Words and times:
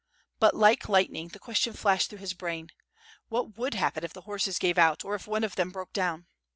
But 0.39 0.55
like 0.55 0.89
lightning 0.89 1.27
the 1.27 1.37
question 1.37 1.73
flashed 1.73 2.09
through 2.09 2.17
his 2.25 2.33
brain: 2.33 2.71
"What 3.29 3.55
would 3.59 3.75
happen 3.75 4.03
if 4.03 4.13
the 4.13 4.21
horses 4.21 4.57
gave 4.57 4.79
out, 4.79 5.05
or 5.05 5.13
if 5.13 5.27
one 5.27 5.43
of 5.43 5.55
them 5.55 5.69
broke 5.69 5.93
down?'' 5.93 6.25